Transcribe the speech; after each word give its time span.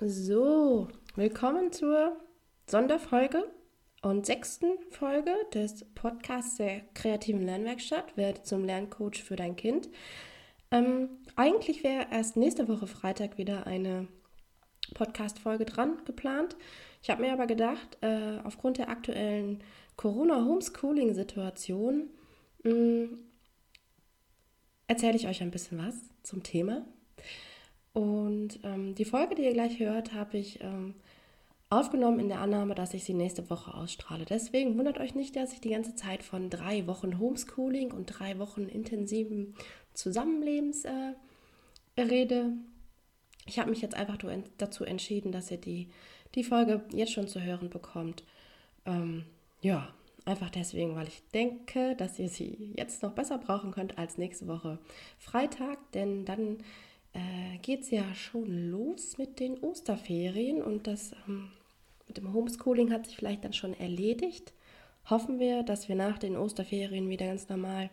So, 0.00 0.86
willkommen 1.16 1.72
zur 1.72 2.16
Sonderfolge 2.68 3.42
und 4.00 4.26
sechsten 4.26 4.78
Folge 4.90 5.34
des 5.52 5.86
Podcasts 5.96 6.58
der 6.58 6.82
kreativen 6.94 7.44
Lernwerkstatt. 7.44 8.16
Werde 8.16 8.44
zum 8.44 8.64
Lerncoach 8.64 9.24
für 9.24 9.34
dein 9.34 9.56
Kind. 9.56 9.88
Ähm, 10.70 11.08
eigentlich 11.34 11.82
wäre 11.82 12.06
erst 12.12 12.36
nächste 12.36 12.68
Woche 12.68 12.86
Freitag 12.86 13.38
wieder 13.38 13.66
eine 13.66 14.06
Podcast-Folge 14.94 15.64
dran 15.64 16.00
geplant. 16.04 16.54
Ich 17.02 17.10
habe 17.10 17.22
mir 17.22 17.32
aber 17.32 17.48
gedacht, 17.48 17.98
äh, 18.00 18.38
aufgrund 18.44 18.78
der 18.78 18.90
aktuellen 18.90 19.64
Corona-Homeschooling-Situation 19.96 22.08
mm, 22.62 23.04
erzähle 24.86 25.16
ich 25.16 25.26
euch 25.26 25.42
ein 25.42 25.50
bisschen 25.50 25.78
was 25.78 25.96
zum 26.22 26.44
Thema. 26.44 26.86
Und 27.92 28.60
ähm, 28.62 28.94
die 28.94 29.04
Folge, 29.04 29.34
die 29.34 29.42
ihr 29.42 29.52
gleich 29.52 29.78
hört, 29.80 30.12
habe 30.12 30.38
ich 30.38 30.60
ähm, 30.62 30.94
aufgenommen 31.70 32.20
in 32.20 32.28
der 32.28 32.40
Annahme, 32.40 32.74
dass 32.74 32.94
ich 32.94 33.04
sie 33.04 33.14
nächste 33.14 33.50
Woche 33.50 33.74
ausstrahle. 33.74 34.24
Deswegen 34.24 34.78
wundert 34.78 34.98
euch 34.98 35.14
nicht, 35.14 35.36
dass 35.36 35.52
ich 35.52 35.60
die 35.60 35.70
ganze 35.70 35.94
Zeit 35.94 36.22
von 36.22 36.50
drei 36.50 36.86
Wochen 36.86 37.18
Homeschooling 37.18 37.92
und 37.92 38.06
drei 38.06 38.38
Wochen 38.38 38.68
intensiven 38.68 39.54
Zusammenlebens 39.92 40.84
äh, 40.84 41.14
rede. 42.00 42.52
Ich 43.46 43.58
habe 43.58 43.70
mich 43.70 43.80
jetzt 43.80 43.96
einfach 43.96 44.18
dazu 44.58 44.84
entschieden, 44.84 45.32
dass 45.32 45.50
ihr 45.50 45.58
die, 45.58 45.88
die 46.34 46.44
Folge 46.44 46.84
jetzt 46.92 47.12
schon 47.12 47.28
zu 47.28 47.42
hören 47.42 47.70
bekommt. 47.70 48.22
Ähm, 48.86 49.24
ja, 49.60 49.88
einfach 50.24 50.50
deswegen, 50.50 50.94
weil 50.94 51.08
ich 51.08 51.22
denke, 51.34 51.96
dass 51.96 52.18
ihr 52.18 52.28
sie 52.28 52.72
jetzt 52.76 53.02
noch 53.02 53.12
besser 53.12 53.38
brauchen 53.38 53.72
könnt 53.72 53.98
als 53.98 54.18
nächste 54.18 54.46
Woche 54.46 54.78
Freitag, 55.18 55.78
denn 55.92 56.24
dann 56.24 56.58
äh, 57.12 57.58
geht 57.58 57.82
es 57.82 57.90
ja 57.90 58.14
schon 58.14 58.70
los 58.70 59.18
mit 59.18 59.40
den 59.40 59.58
Osterferien 59.58 60.62
und 60.62 60.86
das 60.86 61.12
ähm, 61.26 61.50
mit 62.06 62.16
dem 62.16 62.32
Homeschooling 62.32 62.92
hat 62.92 63.06
sich 63.06 63.16
vielleicht 63.16 63.44
dann 63.44 63.52
schon 63.52 63.74
erledigt. 63.74 64.52
Hoffen 65.08 65.38
wir, 65.38 65.62
dass 65.62 65.88
wir 65.88 65.96
nach 65.96 66.18
den 66.18 66.36
Osterferien 66.36 67.08
wieder 67.08 67.26
ganz 67.26 67.48
normal 67.48 67.90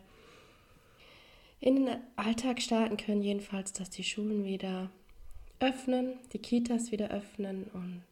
in 1.60 1.86
den 1.86 1.96
Alltag 2.16 2.60
starten 2.60 2.96
können, 2.96 3.22
jedenfalls, 3.22 3.72
dass 3.72 3.90
die 3.90 4.04
Schulen 4.04 4.44
wieder 4.44 4.90
öffnen, 5.60 6.14
die 6.32 6.38
Kitas 6.38 6.92
wieder 6.92 7.10
öffnen 7.10 7.64
und 7.72 8.02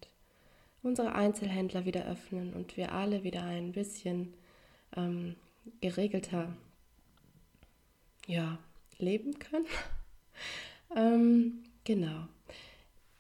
unsere 0.83 1.15
Einzelhändler 1.15 1.85
wieder 1.85 2.07
öffnen 2.07 2.53
und 2.55 2.77
wir 2.77 2.93
alle 2.93 3.23
wieder 3.25 3.43
ein 3.43 3.73
bisschen 3.73 4.35
ähm, 4.97 5.37
geregelter 5.81 6.55
ja, 8.27 8.59
leben 8.99 9.39
können. 9.39 9.67
Ähm, 10.95 11.65
genau. 11.85 12.29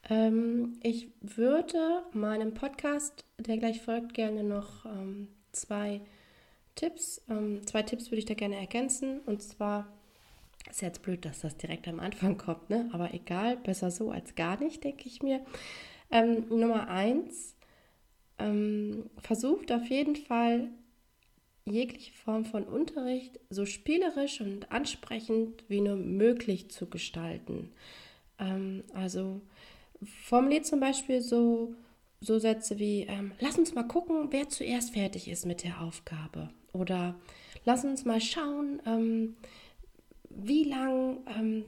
Ähm, 0.09 0.79
ich 0.83 1.09
würde 1.21 2.03
meinem 2.13 2.55
Podcast, 2.55 3.25
der 3.39 3.57
gleich 3.59 3.81
folgt, 3.83 4.15
gerne 4.15 4.45
noch 4.45 4.85
ähm, 4.85 5.29
zwei 5.53 6.01
Tipps, 6.75 7.23
ähm, 7.29 7.67
zwei 7.67 7.83
Tipps 7.83 8.11
würde 8.11 8.19
ich 8.19 8.27
da 8.27 8.35
gerne 8.35 8.57
ergänzen. 8.57 9.21
Und 9.21 9.43
zwar 9.43 9.87
ist 10.71 10.83
jetzt 10.83 11.03
blöd, 11.03 11.25
dass 11.25 11.41
das 11.41 11.57
direkt 11.57 11.89
am 11.89 12.01
Anfang 12.01 12.37
kommt, 12.39 12.71
ne? 12.71 12.89
aber 12.93 13.15
egal, 13.15 13.57
besser 13.57 13.91
so 13.91 14.11
als 14.11 14.35
gar 14.35 14.59
nicht, 14.59 14.85
denke 14.85 15.07
ich 15.07 15.23
mir. 15.23 15.45
Ähm, 16.11 16.47
Nummer 16.49 16.89
eins, 16.89 17.55
ähm, 18.39 19.11
versucht 19.19 19.73
auf 19.73 19.87
jeden 19.87 20.17
Fall 20.17 20.69
jegliche 21.67 22.13
Form 22.13 22.45
von 22.45 22.65
Unterricht 22.65 23.41
so 23.51 23.65
spielerisch 23.65 24.41
und 24.41 24.71
ansprechend 24.71 25.65
wie 25.69 25.81
nur 25.81 25.97
möglich 25.97 26.71
zu 26.71 26.87
gestalten. 26.87 27.73
Ähm, 28.39 28.85
also 28.93 29.41
formuliert 30.25 30.67
zum 30.67 30.81
Beispiel 30.81 31.23
so, 31.23 31.75
so 32.21 32.39
Sätze 32.39 32.79
wie, 32.79 33.03
ähm, 33.03 33.33
lass 33.41 33.59
uns 33.59 33.75
mal 33.75 33.85
gucken, 33.85 34.29
wer 34.31 34.49
zuerst 34.49 34.93
fertig 34.93 35.29
ist 35.29 35.47
mit 35.47 35.65
der 35.65 35.81
Aufgabe. 35.81 36.51
Oder 36.73 37.15
lass 37.65 37.85
uns 37.85 38.05
mal 38.05 38.21
schauen, 38.21 38.83
ähm, 38.87 39.37
wie 40.29 40.65
lang 40.65 41.19
ähm, 41.39 41.65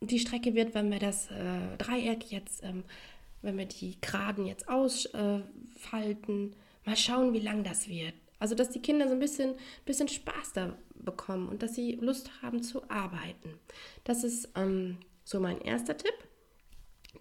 die 0.00 0.18
Strecke 0.18 0.54
wird, 0.54 0.74
wenn 0.74 0.90
wir 0.90 0.98
das 0.98 1.30
äh, 1.30 1.76
Dreieck 1.78 2.32
jetzt, 2.32 2.64
ähm, 2.64 2.84
wenn 3.42 3.56
wir 3.56 3.66
die 3.66 4.00
Geraden 4.00 4.46
jetzt 4.46 4.68
ausfalten. 4.68 6.56
Mal 6.84 6.96
schauen, 6.96 7.34
wie 7.34 7.40
lang 7.40 7.62
das 7.62 7.88
wird. 7.88 8.14
Also, 8.40 8.56
dass 8.56 8.70
die 8.70 8.82
Kinder 8.82 9.06
so 9.06 9.14
ein 9.14 9.20
bisschen, 9.20 9.54
bisschen 9.84 10.08
Spaß 10.08 10.54
da 10.54 10.76
bekommen 10.94 11.48
und 11.48 11.62
dass 11.62 11.74
sie 11.74 11.92
Lust 11.92 12.42
haben 12.42 12.62
zu 12.62 12.82
arbeiten. 12.90 13.60
Das 14.02 14.24
ist 14.24 14.48
ähm, 14.56 14.98
so 15.24 15.38
mein 15.38 15.60
erster 15.60 15.96
Tipp. 15.96 16.14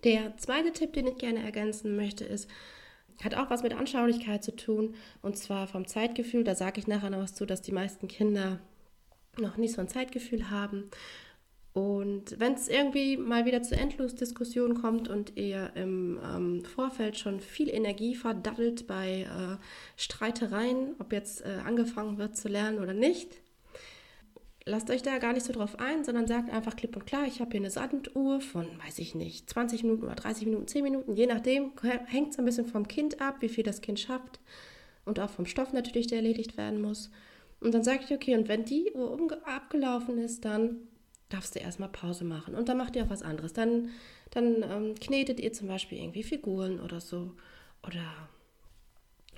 Der 0.03 0.35
zweite 0.38 0.72
Tipp, 0.72 0.94
den 0.94 1.07
ich 1.07 1.18
gerne 1.18 1.44
ergänzen 1.44 1.96
möchte, 1.96 2.24
ist, 2.24 2.50
hat 3.24 3.35
auch 3.35 3.50
was 3.50 3.63
mit 3.63 3.74
Anschaulichkeit 3.74 4.44
zu 4.44 4.56
tun 4.56 4.96
und 5.22 5.38
zwar 5.38 5.68
vom 5.68 5.85
Zeitgefühl. 5.88 6.44
Da 6.44 6.56
sage 6.56 6.80
ich 6.80 6.88
nachher 6.88 7.09
noch 7.09 7.19
was 7.19 7.36
zu, 7.36 7.46
dass 7.46 7.62
die 7.62 7.74
meisten 7.74 8.07
Kinder 8.07 8.59
noch 9.38 9.57
nicht 9.57 9.74
so 9.74 9.81
ein 9.81 9.90
Zeitgefühl 9.90 10.50
haben 10.50 10.90
und 11.74 12.40
wenn 12.40 12.53
es 12.53 12.68
irgendwie 12.68 13.16
mal 13.16 13.46
wieder 13.46 13.62
zu 13.62 13.75
Endlosdiskussionen 13.75 14.81
kommt 14.81 15.07
und 15.07 15.38
ihr 15.38 15.72
im 15.75 16.19
ähm, 16.24 16.66
Vorfeld 16.66 17.18
schon 17.18 17.40
viel 17.40 17.69
Energie 17.69 18.16
verdattelt 18.16 18.88
bei 18.88 19.22
äh, 19.22 19.57
Streitereien, 19.96 20.96
ob 21.00 21.13
jetzt 21.13 21.41
äh, 21.41 21.59
angefangen 21.66 22.18
wird 22.18 22.35
zu 22.35 22.47
lernen 22.47 22.80
oder 22.80 22.94
nicht, 22.94 23.30
lasst 24.66 24.90
euch 24.90 25.03
da 25.03 25.19
gar 25.19 25.34
nicht 25.34 25.46
so 25.46 25.53
drauf 25.53 25.78
ein, 25.80 26.03
sondern 26.03 26.28
sagt 26.28 26.52
einfach 26.52 26.75
klipp 26.75 26.96
und 26.96 27.06
klar, 27.06 27.25
ich 27.28 27.40
habe 27.40 27.52
hier 27.52 27.59
eine 27.59 27.69
Sanduhr 27.69 28.41
von, 28.41 28.66
weiß 28.86 28.97
ich 28.97 29.13
nicht, 29.13 29.47
20 29.50 29.84
Minuten 29.84 30.06
oder 30.06 30.16
30 30.16 30.47
Minuten, 30.47 30.68
10 30.68 30.84
Minuten, 30.84 31.16
je 31.16 31.28
nachdem, 31.28 31.72
hängt 32.07 32.31
es 32.31 32.40
ein 32.40 32.46
bisschen 32.46 32.66
vom 32.66 32.88
Kind 32.88 33.22
ab, 33.22 33.38
wie 33.41 33.50
viel 33.50 33.63
das 33.63 33.81
Kind 33.81 34.00
schafft 34.00 34.40
und 35.06 35.19
auch 35.19 35.30
vom 35.30 35.46
Stoff 35.46 35.72
natürlich, 35.72 36.07
der 36.07 36.18
erledigt 36.18 36.57
werden 36.57 36.81
muss. 36.81 37.12
Und 37.62 37.74
dann 37.74 37.84
sage 37.84 38.01
ich, 38.06 38.13
okay, 38.13 38.36
und 38.36 38.47
wenn 38.47 38.66
die 38.66 38.91
Uhr 38.94 39.19
abgelaufen 39.46 40.18
ist, 40.18 40.46
dann 40.46 40.78
darfst 41.30 41.56
du 41.56 41.60
erstmal 41.60 41.90
Pause 41.90 42.26
machen 42.26 42.56
und 42.56 42.70
dann 42.70 42.78
macht 42.78 42.96
ihr 42.96 43.04
auch 43.04 43.10
was 43.10 43.22
anderes. 43.22 43.54
Dann, 43.54 43.90
dann 44.32 44.64
ähm, 44.64 44.96
knetet 44.96 45.40
ihr 45.40 45.54
zum 45.54 45.68
Beispiel 45.68 46.00
irgendwie 46.00 46.24
Figuren 46.24 46.80
oder 46.80 47.00
so 47.00 47.36
oder 47.86 48.04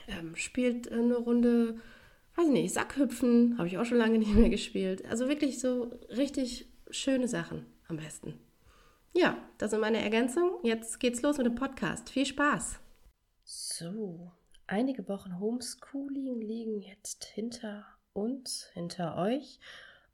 ähm, 0.08 0.36
spielt 0.36 0.92
eine 0.92 1.16
Runde, 1.16 1.80
weiß 2.36 2.48
nicht, 2.48 2.74
Sackhüpfen, 2.74 3.58
habe 3.58 3.68
ich 3.68 3.78
auch 3.78 3.86
schon 3.86 3.98
lange 3.98 4.18
nicht 4.20 4.34
mehr 4.34 4.50
gespielt. 4.50 5.06
Also 5.06 5.28
wirklich 5.28 5.60
so 5.60 6.00
richtig 6.10 6.68
schöne 6.90 7.28
Sachen 7.28 7.66
am 7.88 7.98
besten. 7.98 8.40
Ja, 9.14 9.38
das 9.58 9.72
sind 9.72 9.82
meine 9.82 10.02
Ergänzungen. 10.02 10.52
Jetzt 10.64 11.00
geht's 11.00 11.22
los 11.22 11.38
mit 11.38 11.46
dem 11.46 11.56
Podcast. 11.56 12.10
Viel 12.10 12.26
Spaß! 12.26 12.80
So, 13.44 14.32
einige 14.68 15.10
Wochen 15.10 15.38
Homeschooling 15.40 16.40
liegen 16.40 16.82
jetzt 16.82 17.26
hinter 17.26 17.86
uns, 18.14 18.70
hinter 18.74 19.18
euch. 19.18 19.60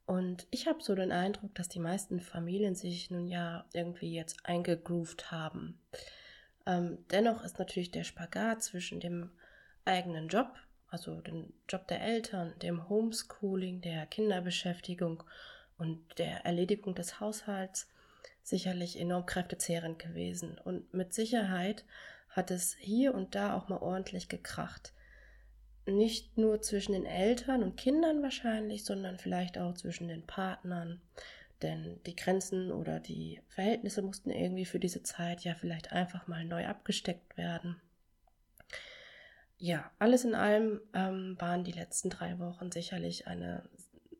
Und 0.07 0.47
ich 0.51 0.67
habe 0.67 0.81
so 0.81 0.95
den 0.95 1.11
Eindruck, 1.11 1.53
dass 1.53 1.67
die 1.67 1.81
meisten 1.81 2.21
Familien 2.21 2.75
sich 2.75 3.11
nun 3.11 3.27
ja 3.27 3.65
irgendwie 3.73 4.15
jetzt 4.15 4.37
eingegroovt 4.45 5.31
haben. 5.31 5.77
Ähm, 6.65 6.99
dennoch 7.11 7.43
ist 7.43 7.59
natürlich 7.59 7.91
der 7.91 8.05
Spagat 8.05 8.63
zwischen 8.63 9.01
dem 9.01 9.31
eigenen 9.83 10.29
Job, 10.29 10.55
also 10.87 11.19
dem 11.19 11.51
Job 11.67 11.89
der 11.89 12.01
Eltern, 12.01 12.57
dem 12.59 12.87
Homeschooling, 12.87 13.81
der 13.81 14.05
Kinderbeschäftigung 14.05 15.23
und 15.77 16.01
der 16.17 16.45
Erledigung 16.45 16.95
des 16.95 17.19
Haushalts 17.19 17.89
sicherlich 18.43 18.97
enorm 18.97 19.25
kräftezehrend 19.25 19.99
gewesen. 19.99 20.57
Und 20.57 20.93
mit 20.93 21.13
Sicherheit 21.13 21.83
hat 22.29 22.49
es 22.49 22.75
hier 22.75 23.13
und 23.13 23.35
da 23.35 23.57
auch 23.57 23.67
mal 23.67 23.79
ordentlich 23.79 24.29
gekracht 24.29 24.93
nicht 25.87 26.37
nur 26.37 26.61
zwischen 26.61 26.93
den 26.93 27.05
Eltern 27.05 27.63
und 27.63 27.77
Kindern 27.77 28.21
wahrscheinlich, 28.21 28.83
sondern 28.83 29.17
vielleicht 29.17 29.57
auch 29.57 29.73
zwischen 29.73 30.07
den 30.07 30.25
Partnern. 30.25 31.01
Denn 31.61 31.99
die 32.05 32.15
Grenzen 32.15 32.71
oder 32.71 32.99
die 32.99 33.41
Verhältnisse 33.47 34.01
mussten 34.01 34.29
irgendwie 34.29 34.65
für 34.65 34.79
diese 34.79 35.01
Zeit 35.01 35.43
ja 35.43 35.55
vielleicht 35.55 35.91
einfach 35.91 36.27
mal 36.27 36.45
neu 36.45 36.67
abgesteckt 36.67 37.37
werden. 37.37 37.81
Ja, 39.57 39.89
alles 39.97 40.23
in 40.23 40.35
allem 40.35 40.81
ähm, 40.93 41.35
waren 41.39 41.63
die 41.63 41.71
letzten 41.71 42.11
drei 42.11 42.37
Wochen 42.37 42.71
sicherlich 42.71 43.25
eine 43.25 43.67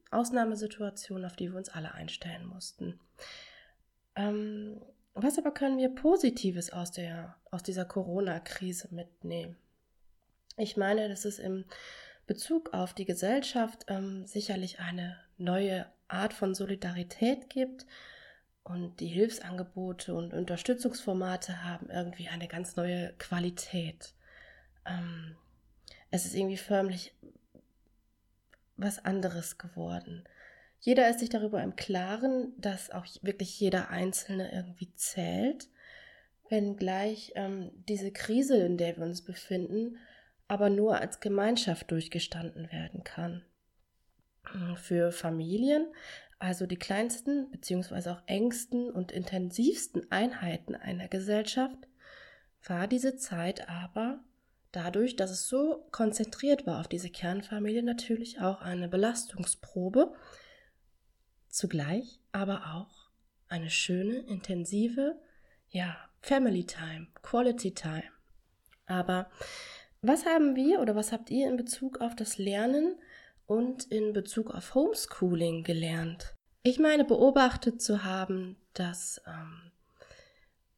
Ausnahmesituation, 0.09 1.25
auf 1.25 1.35
die 1.35 1.51
wir 1.51 1.57
uns 1.57 1.69
alle 1.69 1.93
einstellen 1.93 2.47
mussten. 2.47 2.99
Ähm, 4.15 4.81
Was 5.13 5.37
aber 5.37 5.51
können 5.51 5.77
wir 5.77 5.89
Positives 5.89 6.71
aus, 6.71 6.91
der, 6.91 7.35
aus 7.51 7.61
dieser 7.61 7.85
Corona-Krise 7.85 8.93
mitnehmen? 8.95 9.57
Ich 10.57 10.75
meine, 10.75 11.07
dass 11.07 11.23
es 11.23 11.37
im 11.37 11.65
Bezug 12.25 12.73
auf 12.73 12.93
die 12.93 13.05
Gesellschaft 13.05 13.85
ähm, 13.87 14.25
sicherlich 14.25 14.79
eine 14.79 15.17
neue 15.37 15.85
Art 16.07 16.33
von 16.33 16.55
Solidarität 16.55 17.49
gibt 17.49 17.85
und 18.63 18.99
die 18.99 19.07
Hilfsangebote 19.07 20.15
und 20.15 20.33
Unterstützungsformate 20.33 21.63
haben 21.63 21.89
irgendwie 21.89 22.27
eine 22.27 22.47
ganz 22.47 22.75
neue 22.75 23.13
Qualität. 23.19 24.13
Ähm, 24.85 25.37
es 26.09 26.25
ist 26.25 26.35
irgendwie 26.35 26.57
förmlich 26.57 27.13
was 28.77 29.05
anderes 29.05 29.59
geworden. 29.59 30.23
Jeder 30.79 31.09
ist 31.09 31.19
sich 31.19 31.29
darüber 31.29 31.61
im 31.61 31.75
Klaren, 31.75 32.53
dass 32.57 32.89
auch 32.89 33.05
wirklich 33.21 33.59
jeder 33.59 33.89
Einzelne 33.89 34.51
irgendwie 34.51 34.93
zählt, 34.95 35.69
wenngleich 36.49 37.33
ähm, 37.35 37.71
diese 37.87 38.11
Krise, 38.11 38.57
in 38.57 38.77
der 38.77 38.97
wir 38.97 39.03
uns 39.03 39.23
befinden, 39.23 39.97
aber 40.47 40.69
nur 40.69 40.99
als 40.99 41.19
Gemeinschaft 41.19 41.91
durchgestanden 41.91 42.71
werden 42.71 43.03
kann. 43.03 43.43
Für 44.75 45.11
Familien, 45.11 45.87
also 46.39 46.65
die 46.65 46.77
kleinsten 46.77 47.51
bzw. 47.51 48.11
auch 48.11 48.21
engsten 48.27 48.89
und 48.89 49.11
intensivsten 49.11 50.09
Einheiten 50.11 50.75
einer 50.75 51.07
Gesellschaft, 51.07 51.87
war 52.63 52.87
diese 52.87 53.17
Zeit 53.17 53.67
aber 53.69 54.19
dadurch, 54.71 55.15
dass 55.15 55.31
es 55.31 55.47
so 55.47 55.87
konzentriert 55.91 56.65
war 56.65 56.79
auf 56.79 56.87
diese 56.87 57.09
Kernfamilie, 57.09 57.83
natürlich 57.83 58.39
auch 58.39 58.61
eine 58.61 58.87
Belastungsprobe, 58.87 60.13
zugleich 61.49 62.19
aber 62.31 62.75
auch 62.75 63.09
eine 63.49 63.69
schöne, 63.69 64.19
intensive, 64.19 65.19
ja, 65.69 65.97
Family 66.21 66.65
Time, 66.65 67.07
Quality 67.21 67.73
Time. 67.73 68.03
Aber 68.85 69.29
was 70.01 70.25
haben 70.25 70.55
wir 70.55 70.79
oder 70.79 70.95
was 70.95 71.11
habt 71.11 71.29
ihr 71.29 71.47
in 71.47 71.57
Bezug 71.57 72.01
auf 72.01 72.15
das 72.15 72.37
Lernen 72.37 72.95
und 73.45 73.85
in 73.85 74.13
Bezug 74.13 74.51
auf 74.51 74.75
Homeschooling 74.75 75.63
gelernt? 75.63 76.35
Ich 76.63 76.79
meine, 76.79 77.05
beobachtet 77.05 77.81
zu 77.81 78.03
haben, 78.03 78.57
dass 78.73 79.21
ähm, 79.25 79.71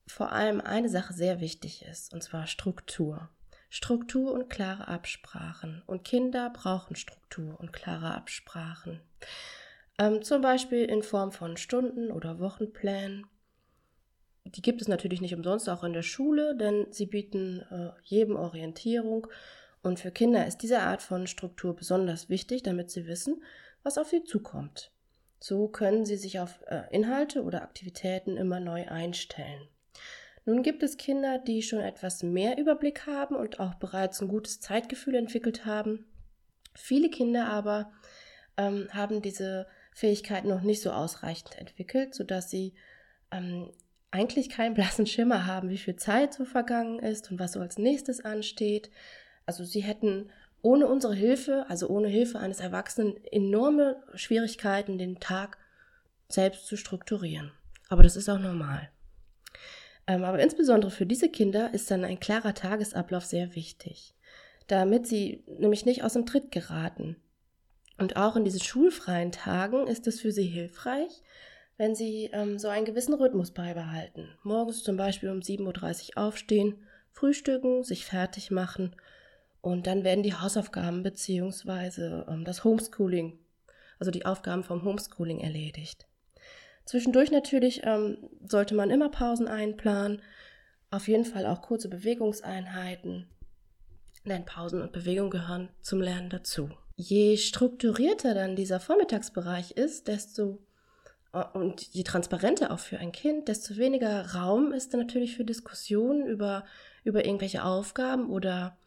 vor 0.07 0.31
allem 0.31 0.61
eine 0.61 0.89
Sache 0.89 1.13
sehr 1.13 1.39
wichtig 1.39 1.83
ist, 1.83 2.13
und 2.13 2.21
zwar 2.23 2.47
Struktur. 2.47 3.29
Struktur 3.69 4.33
und 4.33 4.49
klare 4.49 4.87
Absprachen. 4.87 5.83
Und 5.85 6.03
Kinder 6.03 6.49
brauchen 6.49 6.95
Struktur 6.95 7.59
und 7.59 7.71
klare 7.71 8.15
Absprachen. 8.15 9.01
Ähm, 9.99 10.23
zum 10.23 10.41
Beispiel 10.41 10.85
in 10.85 11.03
Form 11.03 11.31
von 11.31 11.57
Stunden- 11.57 12.11
oder 12.11 12.39
Wochenplänen. 12.39 13.27
Die 14.55 14.61
gibt 14.61 14.81
es 14.81 14.87
natürlich 14.87 15.21
nicht 15.21 15.35
umsonst 15.35 15.69
auch 15.69 15.83
in 15.83 15.93
der 15.93 16.01
Schule, 16.01 16.55
denn 16.55 16.87
sie 16.89 17.05
bieten 17.05 17.61
äh, 17.69 17.91
jedem 18.03 18.35
Orientierung. 18.35 19.27
Und 19.81 19.99
für 19.99 20.11
Kinder 20.11 20.45
ist 20.45 20.57
diese 20.59 20.79
Art 20.79 21.01
von 21.01 21.27
Struktur 21.27 21.75
besonders 21.75 22.29
wichtig, 22.29 22.63
damit 22.63 22.89
sie 22.89 23.07
wissen, 23.07 23.43
was 23.83 23.97
auf 23.97 24.09
sie 24.09 24.23
zukommt. 24.23 24.91
So 25.39 25.67
können 25.67 26.05
sie 26.05 26.17
sich 26.17 26.39
auf 26.39 26.59
äh, 26.67 26.83
Inhalte 26.91 27.43
oder 27.43 27.61
Aktivitäten 27.61 28.37
immer 28.37 28.59
neu 28.59 28.87
einstellen. 28.87 29.67
Nun 30.45 30.63
gibt 30.63 30.83
es 30.83 30.97
Kinder, 30.97 31.37
die 31.37 31.61
schon 31.61 31.79
etwas 31.79 32.23
mehr 32.23 32.57
Überblick 32.57 33.05
haben 33.05 33.35
und 33.35 33.59
auch 33.59 33.75
bereits 33.75 34.19
ein 34.21 34.27
gutes 34.27 34.59
Zeitgefühl 34.59 35.15
entwickelt 35.15 35.65
haben. 35.65 36.05
Viele 36.73 37.09
Kinder 37.09 37.47
aber 37.47 37.91
ähm, 38.57 38.89
haben 38.91 39.21
diese 39.21 39.67
Fähigkeit 39.93 40.45
noch 40.45 40.61
nicht 40.61 40.81
so 40.81 40.91
ausreichend 40.91 41.57
entwickelt, 41.57 42.15
sodass 42.15 42.49
sie 42.49 42.73
ähm, 43.31 43.71
eigentlich 44.11 44.49
keinen 44.49 44.73
blassen 44.73 45.05
Schimmer 45.05 45.45
haben, 45.45 45.69
wie 45.69 45.77
viel 45.77 45.95
Zeit 45.95 46.33
so 46.33 46.45
vergangen 46.45 46.99
ist 46.99 47.31
und 47.31 47.39
was 47.39 47.53
so 47.53 47.59
als 47.59 47.77
nächstes 47.77 48.23
ansteht. 48.25 48.89
Also 49.45 49.63
sie 49.63 49.81
hätten 49.81 50.31
ohne 50.61 50.87
unsere 50.87 51.15
Hilfe, 51.15 51.65
also 51.69 51.87
ohne 51.87 52.07
Hilfe 52.07 52.39
eines 52.39 52.59
Erwachsenen, 52.59 53.15
enorme 53.31 54.01
Schwierigkeiten, 54.15 54.97
den 54.97 55.19
Tag 55.19 55.57
selbst 56.27 56.67
zu 56.67 56.75
strukturieren. 56.75 57.51
Aber 57.87 58.03
das 58.03 58.15
ist 58.15 58.29
auch 58.29 58.39
normal. 58.39 58.89
Ähm, 60.07 60.23
aber 60.23 60.39
insbesondere 60.39 60.91
für 60.91 61.05
diese 61.05 61.29
Kinder 61.29 61.73
ist 61.73 61.89
dann 61.91 62.03
ein 62.03 62.19
klarer 62.19 62.53
Tagesablauf 62.53 63.25
sehr 63.25 63.55
wichtig, 63.55 64.15
damit 64.67 65.07
sie 65.07 65.43
nämlich 65.47 65.85
nicht 65.85 66.03
aus 66.03 66.13
dem 66.13 66.25
Tritt 66.25 66.51
geraten. 66.51 67.15
Und 67.97 68.15
auch 68.15 68.35
in 68.35 68.45
diesen 68.45 68.61
schulfreien 68.61 69.31
Tagen 69.31 69.87
ist 69.87 70.07
es 70.07 70.21
für 70.21 70.31
sie 70.31 70.45
hilfreich, 70.45 71.21
wenn 71.79 71.95
sie 71.95 72.29
ähm, 72.33 72.59
so 72.59 72.67
einen 72.67 72.85
gewissen 72.85 73.13
Rhythmus 73.13 73.51
beibehalten. 73.51 74.27
Morgens 74.43 74.83
zum 74.83 74.97
Beispiel 74.97 75.29
um 75.29 75.39
7.30 75.39 76.17
Uhr 76.17 76.23
aufstehen, 76.23 76.75
frühstücken, 77.13 77.85
sich 77.85 78.05
fertig 78.05 78.51
machen 78.51 78.93
und 79.61 79.87
dann 79.87 80.03
werden 80.03 80.21
die 80.21 80.33
Hausaufgaben 80.33 81.03
bzw. 81.03 82.25
Ähm, 82.27 82.43
das 82.43 82.65
Homeschooling, 82.65 83.39
also 83.97 84.11
die 84.11 84.25
Aufgaben 84.25 84.65
vom 84.65 84.83
Homeschooling 84.83 85.39
erledigt. 85.39 86.05
Zwischendurch 86.83 87.31
natürlich 87.31 87.81
ähm, 87.85 88.17
sollte 88.45 88.75
man 88.75 88.91
immer 88.91 89.09
Pausen 89.09 89.47
einplanen, 89.47 90.21
auf 90.91 91.07
jeden 91.07 91.25
Fall 91.25 91.45
auch 91.45 91.61
kurze 91.61 91.87
Bewegungseinheiten. 91.87 93.29
Denn 94.25 94.43
Pausen 94.43 94.81
und 94.81 94.91
Bewegung 94.91 95.29
gehören 95.29 95.69
zum 95.81 96.01
Lernen 96.01 96.29
dazu. 96.29 96.71
Je 96.97 97.37
strukturierter 97.37 98.33
dann 98.33 98.57
dieser 98.57 98.81
Vormittagsbereich 98.81 99.71
ist, 99.71 100.09
desto 100.09 100.59
und 101.53 101.81
je 101.93 102.03
transparenter 102.03 102.71
auch 102.71 102.79
für 102.79 102.97
ein 102.97 103.11
Kind, 103.11 103.47
desto 103.47 103.77
weniger 103.77 104.33
Raum 104.33 104.71
ist 104.71 104.93
dann 104.93 105.01
natürlich 105.01 105.35
für 105.35 105.45
Diskussionen 105.45 106.25
über, 106.25 106.65
über 107.03 107.25
irgendwelche 107.25 107.63
Aufgaben 107.63 108.29
oder 108.29 108.77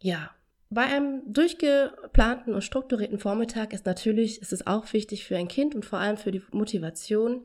Ja, 0.00 0.30
bei 0.70 0.82
einem 0.82 1.22
durchgeplanten 1.32 2.54
und 2.54 2.62
strukturierten 2.62 3.18
Vormittag 3.18 3.72
ist 3.72 3.86
natürlich, 3.86 4.42
ist 4.42 4.52
es 4.52 4.66
auch 4.66 4.92
wichtig 4.92 5.24
für 5.24 5.36
ein 5.36 5.48
Kind 5.48 5.74
und 5.74 5.86
vor 5.86 5.98
allem 5.98 6.18
für 6.18 6.30
die 6.30 6.42
Motivation, 6.52 7.44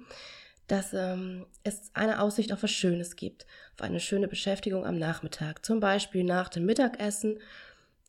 dass 0.68 0.94
ähm, 0.94 1.46
es 1.64 1.92
eine 1.94 2.22
Aussicht 2.22 2.52
auf 2.52 2.64
was 2.64 2.72
Schönes 2.72 3.16
gibt, 3.16 3.46
auf 3.76 3.82
eine 3.82 4.00
schöne 4.00 4.28
Beschäftigung 4.28 4.86
am 4.86 4.98
Nachmittag, 4.98 5.66
zum 5.66 5.80
Beispiel 5.80 6.24
nach 6.24 6.50
dem 6.50 6.66
Mittagessen 6.66 7.40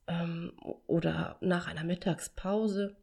ähm, 0.09 0.53
oder 0.87 1.37
nach 1.41 1.69
einer 1.69 1.85
Mittagspause. 1.85 2.97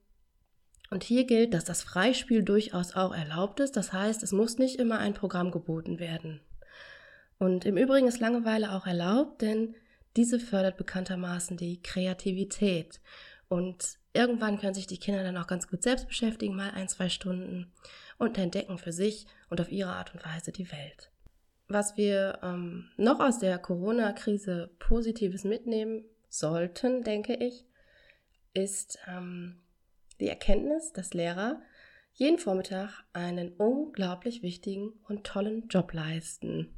Und 0.90 1.04
hier 1.04 1.26
gilt, 1.26 1.54
dass 1.54 1.64
das 1.64 1.82
Freispiel 1.84 2.44
durchaus 2.44 2.96
auch 2.96 3.16
erlaubt 3.16 3.62
ist. 3.62 3.78
Das 3.78 3.94
heißt, 3.94 4.24
es 4.24 4.34
muss 4.34 4.58
nicht 4.58 4.78
immer 4.78 5.00
ein 5.00 5.14
Programm 5.14 5.52
geboten 5.52 6.00
werden. 6.00 6.42
Und 7.40 7.66
im 7.66 7.78
Übrigen 7.78 8.08
ist 8.08 8.20
Langeweile 8.20 8.74
auch 8.74 8.86
erlaubt, 8.86 9.42
denn 9.42 9.76
diese 10.16 10.40
fördert 10.40 10.78
bekanntermaßen 10.78 11.58
die 11.58 11.82
Kreativität. 11.82 13.00
Und 13.48 14.00
irgendwann 14.14 14.60
können 14.60 14.74
sich 14.74 14.88
die 14.88 15.00
Kinder 15.00 15.24
dann 15.24 15.38
auch 15.38 15.48
ganz 15.48 15.68
gut 15.68 15.84
selbst 15.84 16.08
beschäftigen, 16.08 16.56
mal 16.56 16.72
ein, 16.72 16.88
zwei 16.88 17.10
Stunden 17.10 17.72
und 18.18 18.38
entdecken 18.38 18.78
für 18.78 18.92
sich 18.92 19.26
und 19.50 19.60
auf 19.60 19.72
ihre 19.72 19.92
Art 19.92 20.14
und 20.14 20.26
Weise 20.26 20.52
die 20.52 20.72
Welt. 20.72 21.12
Was 21.68 21.98
wir 21.98 22.40
ähm, 22.44 22.90
noch 22.98 23.20
aus 23.20 23.40
der 23.40 23.58
Corona-Krise 23.58 24.72
Positives 24.80 25.44
mitnehmen, 25.44 26.04
sollten, 26.30 27.04
denke 27.04 27.36
ich, 27.36 27.66
ist 28.54 29.00
ähm, 29.08 29.62
die 30.20 30.28
Erkenntnis, 30.28 30.94
dass 30.94 31.14
Lehrer 31.14 31.62
jeden 32.14 32.40
Vormittag 32.40 33.04
einen 33.14 33.54
unglaublich 33.54 34.44
wichtigen 34.44 34.94
und 35.08 35.26
tollen 35.26 35.68
Job 35.68 35.94
leisten. 35.94 36.74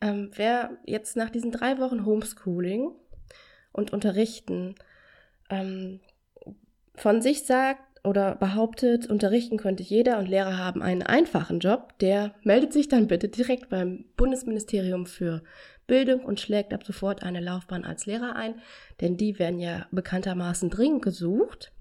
Ähm, 0.00 0.30
wer 0.34 0.78
jetzt 0.86 1.16
nach 1.16 1.30
diesen 1.30 1.52
drei 1.52 1.78
Wochen 1.78 2.04
Homeschooling 2.04 2.92
und 3.72 3.92
Unterrichten 3.92 4.74
ähm, 5.50 6.00
von 6.94 7.22
sich 7.22 7.44
sagt, 7.44 7.88
oder 8.04 8.34
behauptet, 8.36 9.08
unterrichten 9.08 9.56
könnte 9.56 9.82
jeder 9.82 10.18
und 10.18 10.28
Lehrer 10.28 10.56
haben 10.56 10.82
einen 10.82 11.02
einfachen 11.02 11.60
Job, 11.60 11.98
der 12.00 12.34
meldet 12.42 12.72
sich 12.72 12.88
dann 12.88 13.06
bitte 13.06 13.28
direkt 13.28 13.68
beim 13.68 14.04
Bundesministerium 14.16 15.06
für 15.06 15.42
Bildung 15.86 16.24
und 16.24 16.40
schlägt 16.40 16.74
ab 16.74 16.84
sofort 16.84 17.22
eine 17.22 17.40
Laufbahn 17.40 17.84
als 17.84 18.06
Lehrer 18.06 18.36
ein, 18.36 18.60
denn 19.00 19.16
die 19.16 19.38
werden 19.38 19.60
ja 19.60 19.86
bekanntermaßen 19.90 20.70
dringend 20.70 21.02
gesucht. 21.02 21.72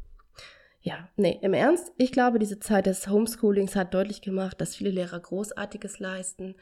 Ja, 0.81 1.09
nee, 1.17 1.37
im 1.41 1.53
Ernst, 1.53 1.91
ich 1.97 2.11
glaube, 2.11 2.39
diese 2.39 2.59
Zeit 2.59 2.85
des 2.85 3.07
Homeschoolings 3.09 3.75
hat 3.75 3.93
deutlich 3.93 4.21
gemacht, 4.21 4.61
dass 4.61 4.75
viele 4.75 4.91
Lehrer 4.91 5.19
Großartiges 5.19 5.99
leisten 5.99 6.55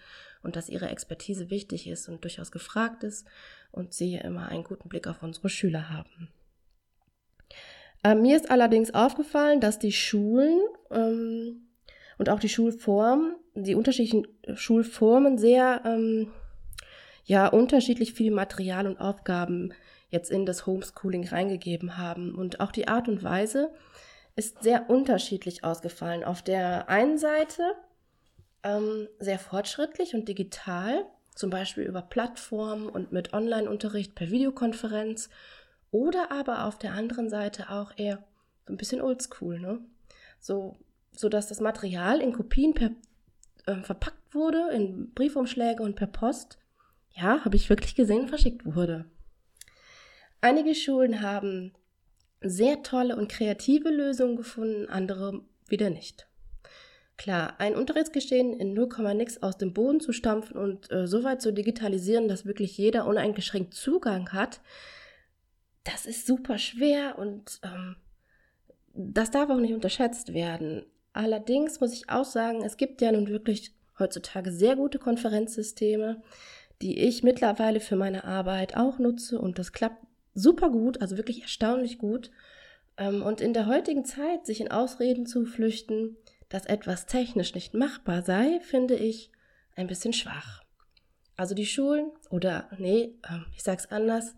und 0.46 0.56
dass 0.56 0.70
ihre 0.70 0.90
Expertise 0.90 1.50
wichtig 1.50 1.88
ist 1.88 2.08
und 2.08 2.24
durchaus 2.24 2.52
gefragt 2.52 3.04
ist 3.04 3.28
und 3.72 3.94
sie 3.94 4.16
immer 4.16 4.48
einen 4.48 4.64
guten 4.64 4.88
Blick 4.88 5.08
auf 5.08 5.22
unsere 5.24 5.50
Schüler 5.50 5.90
haben. 5.90 6.30
Ähm, 8.04 8.22
mir 8.22 8.38
ist 8.38 8.52
allerdings 8.52 8.94
aufgefallen, 8.94 9.60
dass 9.60 9.80
die 9.80 9.92
Schulen 9.92 10.62
ähm, 10.92 11.68
und 12.18 12.30
auch 12.30 12.40
die 12.40 12.50
Schulformen, 12.50 13.36
die 13.56 13.76
unterschiedlichen 13.76 14.28
Schulformen 14.54 15.38
sehr 15.38 15.82
ähm, 15.86 16.32
ja 17.26 17.48
unterschiedlich 17.48 18.14
viel 18.14 18.32
Material 18.32 18.88
und 18.88 19.02
Aufgaben 19.02 19.74
jetzt 20.10 20.30
in 20.30 20.46
das 20.46 20.66
Homeschooling 20.66 21.28
reingegeben 21.28 21.98
haben. 21.98 22.36
Und 22.36 22.60
auch 22.60 22.72
die 22.72 22.88
Art 22.88 23.10
und 23.10 23.24
Weise 23.24 23.74
ist 24.36 24.64
sehr 24.64 24.90
unterschiedlich 24.90 25.64
ausgefallen. 25.64 26.24
Auf 26.24 26.42
der 26.42 26.90
einen 26.90 27.18
Seite 27.18 27.64
ähm, 28.66 29.08
sehr 29.20 29.40
fortschrittlich 29.40 30.16
und 30.16 30.28
digital, 30.28 31.06
zum 31.36 31.50
Beispiel 31.50 31.84
über 31.84 32.02
Plattformen 32.02 32.90
und 32.90 33.12
mit 33.12 33.34
Online-Unterricht 33.34 34.16
per 34.16 34.32
Videokonferenz. 34.32 35.30
Oder 35.92 36.32
aber 36.32 36.66
auf 36.66 36.78
der 36.78 36.94
anderen 36.94 37.30
Seite 37.30 37.70
auch 37.70 37.94
eher 37.96 38.24
so 38.66 38.74
ein 38.74 38.78
bisschen 38.78 39.02
oldschool, 39.02 39.60
ne? 39.60 39.80
So, 40.40 40.78
so 41.14 41.30
dass 41.30 41.48
das 41.48 41.62
Material 41.62 42.20
in 42.20 42.34
Kopien 42.34 42.74
per, 42.74 42.90
äh, 43.68 43.82
verpackt 43.82 44.34
wurde, 44.34 44.72
in 44.72 45.14
Briefumschläge 45.14 45.82
und 45.82 45.96
per 45.96 46.08
Post 46.08 46.58
ja, 47.16 47.46
habe 47.46 47.56
ich 47.56 47.70
wirklich 47.70 47.96
gesehen, 47.96 48.28
verschickt 48.28 48.66
wurde. 48.66 49.06
Einige 50.42 50.76
Schulen 50.76 51.22
haben 51.22 51.74
sehr 52.42 52.84
tolle 52.84 53.16
und 53.16 53.32
kreative 53.32 53.90
Lösungen 53.90 54.36
gefunden, 54.36 54.90
andere 54.90 55.42
wieder 55.68 55.90
nicht. 55.90 56.28
Klar, 57.18 57.56
ein 57.60 57.76
Unterrichtsgeschehen 57.76 58.54
in 58.54 58.74
0, 58.74 59.14
nix 59.16 59.42
aus 59.42 59.58
dem 59.58 59.74
Boden 59.74 60.02
zu 60.02 60.12
stampfen 60.12 60.58
und 60.58 60.92
äh, 60.92 61.08
so 61.08 61.24
weit 61.24 61.42
zu 61.42 61.54
digitalisieren, 61.54 62.28
dass 62.28 62.46
wirklich 62.46 62.78
jeder 62.78 63.06
uneingeschränkt 63.06 63.74
Zugang 63.74 64.34
hat, 64.34 64.60
das 65.86 66.06
ist 66.06 66.28
super 66.28 66.58
schwer 66.58 67.18
und 67.18 67.62
ähm, 67.64 67.96
das 68.94 69.32
darf 69.32 69.50
auch 69.50 69.60
nicht 69.60 69.74
unterschätzt 69.74 70.34
werden. 70.34 70.86
Allerdings 71.14 71.80
muss 71.80 71.94
ich 71.94 72.10
auch 72.10 72.26
sagen, 72.26 72.64
es 72.64 72.76
gibt 72.76 73.02
ja 73.02 73.12
nun 73.12 73.30
wirklich 73.30 73.74
heutzutage 73.98 74.52
sehr 74.52 74.76
gute 74.76 75.00
Konferenzsysteme, 75.00 76.22
die 76.82 77.00
ich 77.00 77.24
mittlerweile 77.24 77.80
für 77.80 77.96
meine 77.96 78.26
Arbeit 78.26 78.76
auch 78.76 79.00
nutze 79.00 79.40
und 79.40 79.58
das 79.58 79.72
klappt 79.72 80.06
super 80.34 80.70
gut, 80.70 81.02
also 81.02 81.16
wirklich 81.16 81.44
erstaunlich 81.44 81.98
gut. 81.98 82.32
Ähm, 82.98 83.22
und 83.24 83.40
in 83.40 83.54
der 83.54 83.68
heutigen 83.68 84.04
Zeit 84.04 84.46
sich 84.46 84.60
in 84.60 84.72
Ausreden 84.72 85.26
zu 85.26 85.46
flüchten, 85.46 86.18
dass 86.50 86.66
etwas 86.66 87.06
technisch 87.06 87.54
nicht 87.54 87.74
machbar 87.74 88.22
sei, 88.22 88.60
finde 88.62 88.96
ich 88.96 89.32
ein 89.76 89.88
bisschen 89.88 90.14
schwach. 90.14 90.64
Also 91.36 91.54
die 91.54 91.66
Schulen 91.66 92.12
oder 92.30 92.70
nee, 92.78 93.16
ähm, 93.30 93.46
ich 93.56 93.64
sag's 93.64 93.88
anders, 93.88 94.36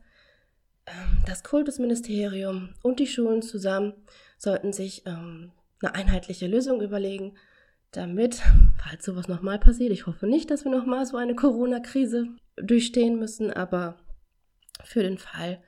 ähm, 0.86 1.24
das 1.26 1.44
Kultusministerium 1.44 2.74
und 2.82 3.00
die 3.00 3.08
Schulen 3.08 3.42
zusammen 3.42 3.94
sollten 4.38 4.74
sich 4.74 5.06
eine 5.06 5.52
einheitliche 5.82 6.48
Lösung 6.48 6.82
überlegen, 6.82 7.38
damit, 7.92 8.42
falls 8.84 9.06
sowas 9.06 9.28
nochmal 9.28 9.60
passiert, 9.60 9.92
ich 9.92 10.08
hoffe 10.08 10.28
nicht, 10.28 10.50
dass 10.52 10.64
wir 10.64 10.72
nochmal 10.72 11.06
so 11.06 11.18
eine 11.18 11.36
Corona-Krise 11.36 12.28
durchstehen 12.56 13.20
müssen, 13.20 13.52
aber 13.52 13.98
für 14.84 15.04
den 15.04 15.18
Fall 15.18 15.62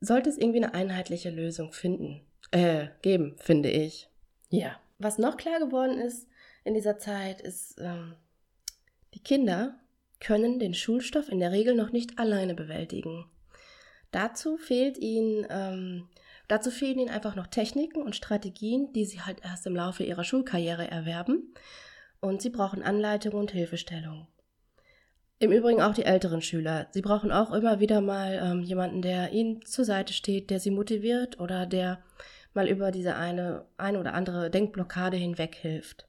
sollte 0.00 0.30
es 0.30 0.38
irgendwie 0.38 0.62
eine 0.62 0.74
einheitliche 0.74 1.30
Lösung 1.30 1.72
finden, 1.72 2.22
äh, 2.50 2.88
geben, 3.02 3.36
finde 3.38 3.70
ich. 3.70 4.08
Ja. 4.50 4.78
Was 5.04 5.18
noch 5.18 5.36
klar 5.36 5.58
geworden 5.58 5.98
ist 5.98 6.26
in 6.64 6.72
dieser 6.72 6.98
Zeit, 6.98 7.42
ist, 7.42 7.76
ähm, 7.78 8.14
die 9.12 9.22
Kinder 9.22 9.78
können 10.18 10.58
den 10.58 10.72
Schulstoff 10.72 11.28
in 11.28 11.40
der 11.40 11.52
Regel 11.52 11.74
noch 11.74 11.92
nicht 11.92 12.18
alleine 12.18 12.54
bewältigen. 12.54 13.26
Dazu 14.10 14.56
fehlt 14.56 14.96
ihnen 14.96 15.46
ähm, 15.50 16.08
Dazu 16.48 16.70
fehlen 16.70 16.98
ihnen 16.98 17.10
einfach 17.10 17.36
noch 17.36 17.46
Techniken 17.46 18.02
und 18.02 18.16
Strategien, 18.16 18.92
die 18.92 19.04
sie 19.04 19.20
halt 19.20 19.42
erst 19.42 19.66
im 19.66 19.76
Laufe 19.76 20.04
ihrer 20.04 20.24
Schulkarriere 20.24 20.90
erwerben. 20.90 21.54
Und 22.20 22.42
sie 22.42 22.50
brauchen 22.50 22.82
Anleitung 22.82 23.34
und 23.34 23.50
Hilfestellung. 23.50 24.26
Im 25.38 25.52
Übrigen 25.52 25.82
auch 25.82 25.94
die 25.94 26.04
älteren 26.04 26.42
Schüler. 26.42 26.88
Sie 26.92 27.02
brauchen 27.02 27.32
auch 27.32 27.52
immer 27.52 27.80
wieder 27.80 28.00
mal 28.00 28.40
ähm, 28.42 28.62
jemanden, 28.62 29.02
der 29.02 29.32
ihnen 29.32 29.64
zur 29.64 29.84
Seite 29.84 30.12
steht, 30.12 30.48
der 30.48 30.60
sie 30.60 30.70
motiviert 30.70 31.40
oder 31.40 31.66
der 31.66 32.02
mal 32.54 32.68
über 32.68 32.90
diese 32.90 33.16
eine, 33.16 33.66
eine 33.76 33.98
oder 33.98 34.14
andere 34.14 34.50
Denkblockade 34.50 35.16
hinweg 35.16 35.54
hilft. 35.54 36.08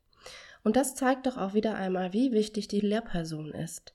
Und 0.64 0.75
das 0.75 0.96
zeigt 0.96 1.28
doch 1.28 1.38
auch 1.38 1.54
wieder 1.54 1.75
einmal, 1.75 2.14
wie 2.14 2.32
wichtig 2.32 2.68
die 2.68 2.80
Lehrperson 2.80 3.52
ist. 3.52 3.94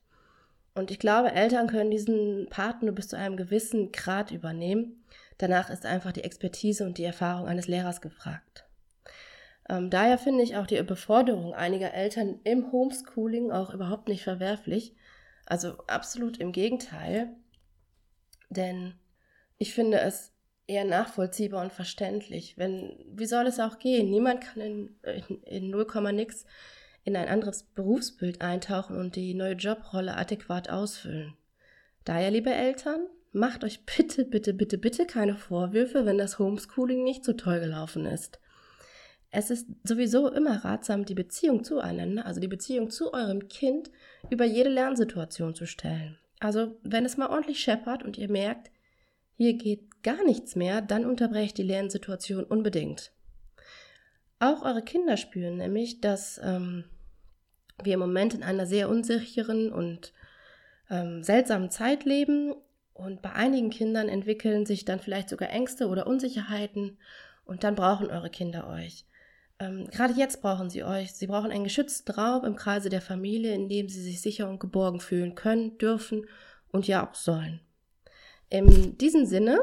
Und 0.75 0.90
ich 0.90 0.99
glaube, 0.99 1.33
Eltern 1.33 1.66
können 1.66 1.90
diesen 1.90 2.49
Part 2.49 2.83
nur 2.83 2.95
bis 2.95 3.09
zu 3.09 3.16
einem 3.16 3.37
gewissen 3.37 3.90
Grad 3.92 4.30
übernehmen. 4.30 5.04
Danach 5.38 5.69
ist 5.71 5.85
einfach 5.85 6.12
die 6.12 6.23
Expertise 6.23 6.85
und 6.85 6.99
die 6.99 7.04
Erfahrung 7.04 7.49
eines 7.49 7.66
Lehrers 7.66 8.00
gefragt. 8.00 8.66
Ähm, 9.69 9.90
daher 9.90 10.19
finde 10.19 10.42
ich 10.42 10.57
auch 10.57 10.66
die 10.66 10.80
Beforderung 10.83 11.54
einiger 11.54 11.92
Eltern 11.92 12.40
im 12.45 12.71
Homeschooling 12.73 13.50
auch 13.50 13.75
überhaupt 13.75 14.09
nicht 14.09 14.23
verwerflich. 14.23 14.95
Also 15.47 15.76
absolut 15.87 16.38
im 16.38 16.52
Gegenteil. 16.52 17.35
Denn 18.49 18.95
ich 19.59 19.75
finde 19.75 20.00
es 20.00 20.33
eher 20.70 20.84
nachvollziehbar 20.84 21.62
und 21.62 21.72
verständlich. 21.72 22.56
Wenn, 22.56 22.96
wie 23.12 23.26
soll 23.26 23.46
es 23.46 23.58
auch 23.58 23.78
gehen? 23.78 24.08
Niemand 24.08 24.40
kann 24.40 24.62
in, 24.62 24.96
in, 25.28 25.42
in 25.42 25.70
0, 25.70 25.86
nix 26.12 26.46
in 27.04 27.16
ein 27.16 27.28
anderes 27.28 27.64
Berufsbild 27.64 28.40
eintauchen 28.40 28.96
und 28.96 29.16
die 29.16 29.34
neue 29.34 29.54
Jobrolle 29.54 30.16
adäquat 30.16 30.70
ausfüllen. 30.70 31.34
Daher, 32.04 32.30
liebe 32.30 32.52
Eltern, 32.52 33.06
macht 33.32 33.64
euch 33.64 33.84
bitte, 33.84 34.24
bitte, 34.24 34.54
bitte, 34.54 34.78
bitte 34.78 35.06
keine 35.06 35.36
Vorwürfe, 35.36 36.06
wenn 36.06 36.18
das 36.18 36.38
Homeschooling 36.38 37.02
nicht 37.02 37.24
so 37.24 37.32
toll 37.32 37.60
gelaufen 37.60 38.06
ist. 38.06 38.38
Es 39.30 39.50
ist 39.50 39.68
sowieso 39.84 40.28
immer 40.28 40.64
ratsam, 40.64 41.04
die 41.04 41.14
Beziehung 41.14 41.62
zueinander, 41.64 42.26
also 42.26 42.40
die 42.40 42.48
Beziehung 42.48 42.90
zu 42.90 43.12
eurem 43.12 43.48
Kind, 43.48 43.90
über 44.28 44.44
jede 44.44 44.70
Lernsituation 44.70 45.54
zu 45.54 45.66
stellen. 45.66 46.18
Also, 46.40 46.76
wenn 46.82 47.04
es 47.04 47.16
mal 47.16 47.28
ordentlich 47.28 47.60
scheppert 47.60 48.02
und 48.02 48.18
ihr 48.18 48.30
merkt, 48.30 48.70
hier 49.36 49.54
geht 49.54 49.89
gar 50.02 50.25
nichts 50.25 50.57
mehr, 50.57 50.80
dann 50.83 51.04
unterbrecht 51.04 51.59
die 51.59 51.62
Lernsituation 51.62 52.45
unbedingt. 52.45 53.12
Auch 54.38 54.62
eure 54.62 54.83
Kinder 54.83 55.16
spüren 55.16 55.59
nämlich, 55.59 56.00
dass 56.00 56.40
ähm, 56.42 56.85
wir 57.83 57.95
im 57.95 58.00
Moment 58.00 58.35
in 58.35 58.42
einer 58.42 58.66
sehr 58.66 58.88
unsicheren 58.88 59.73
und 59.73 60.12
ähm, 60.88 61.23
seltsamen 61.23 61.71
Zeit 61.71 62.04
leben 62.04 62.54
und 62.95 63.23
bei 63.23 63.33
einigen 63.33 63.71
Kindern 63.71 64.09
entwickeln 64.09 64.66
sich 64.66 64.85
dann 64.85 65.00
vielleicht 65.00 65.28
sogar 65.28 65.50
Ängste 65.50 65.88
oder 65.88 66.07
Unsicherheiten 66.07 66.99
und 67.45 67.64
dann 67.64 67.75
brauchen 67.75 68.11
eure 68.11 68.30
Kinder 68.30 68.69
euch. 68.69 69.07
Ähm, 69.59 69.88
gerade 69.90 70.14
jetzt 70.14 70.40
brauchen 70.40 70.71
sie 70.71 70.85
euch. 70.85 71.12
Sie 71.12 71.26
brauchen 71.26 71.50
einen 71.50 71.64
geschützten 71.64 72.12
Raum 72.12 72.45
im 72.45 72.57
Kreise 72.57 72.88
der 72.88 73.02
Familie, 73.02 73.54
in 73.54 73.69
dem 73.69 73.88
sie 73.88 74.02
sich 74.02 74.21
sicher 74.21 74.49
und 74.49 74.59
geborgen 74.59 75.00
fühlen 75.00 75.35
können, 75.35 75.76
dürfen 75.78 76.26
und 76.73 76.87
ja 76.87 77.07
auch 77.07 77.14
sollen. 77.14 77.61
In 78.49 78.97
diesem 78.99 79.26
Sinne 79.26 79.59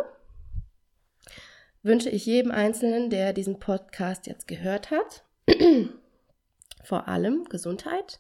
wünsche 1.84 2.10
ich 2.10 2.26
jedem 2.26 2.52
Einzelnen, 2.52 3.10
der 3.10 3.34
diesen 3.34 3.60
Podcast 3.60 4.28
jetzt 4.28 4.48
gehört 4.48 4.92
hat, 4.92 5.24
vor 6.84 7.08
allem 7.08 7.46
Gesundheit 7.46 8.20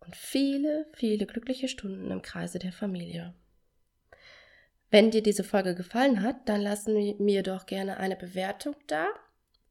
und 0.00 0.16
viele, 0.16 0.86
viele 0.94 1.26
glückliche 1.26 1.68
Stunden 1.68 2.10
im 2.10 2.22
Kreise 2.22 2.58
der 2.58 2.72
Familie. 2.72 3.34
Wenn 4.90 5.10
dir 5.10 5.22
diese 5.22 5.44
Folge 5.44 5.74
gefallen 5.74 6.22
hat, 6.22 6.48
dann 6.48 6.60
lass 6.60 6.86
mir 6.86 7.42
doch 7.42 7.66
gerne 7.66 7.96
eine 7.96 8.16
Bewertung 8.16 8.76
da 8.86 9.06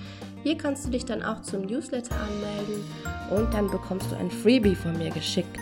Hier 0.42 0.56
kannst 0.56 0.86
du 0.86 0.90
dich 0.90 1.04
dann 1.04 1.22
auch 1.22 1.42
zum 1.42 1.60
Newsletter 1.62 2.16
anmelden 2.16 2.82
und 3.30 3.52
dann 3.52 3.70
bekommst 3.70 4.10
du 4.10 4.16
ein 4.16 4.30
Freebie 4.30 4.74
von 4.74 4.96
mir 4.96 5.10
geschickt. 5.10 5.60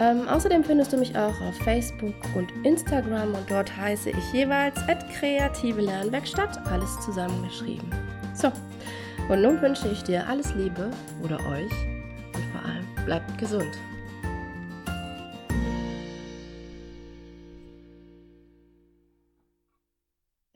Ähm, 0.00 0.28
außerdem 0.28 0.62
findest 0.62 0.92
du 0.92 0.98
mich 0.98 1.18
auch 1.18 1.34
auf 1.40 1.56
Facebook 1.64 2.14
und 2.36 2.52
Instagram 2.64 3.34
und 3.34 3.50
dort 3.50 3.76
heiße 3.76 4.10
ich 4.10 4.32
jeweils 4.32 4.78
kreative 5.18 5.80
Lernwerkstatt, 5.80 6.64
alles 6.68 7.00
zusammengeschrieben. 7.00 7.90
So, 8.40 8.52
und 9.28 9.42
nun 9.42 9.60
wünsche 9.60 9.88
ich 9.88 10.04
dir 10.04 10.24
alles 10.28 10.54
Liebe 10.54 10.90
oder 11.24 11.38
euch 11.40 11.72
und 12.34 12.44
vor 12.52 12.64
allem 12.64 13.04
bleibt 13.04 13.36
gesund. 13.36 13.76